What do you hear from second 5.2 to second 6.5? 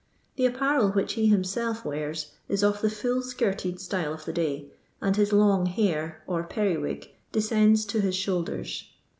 long hair, or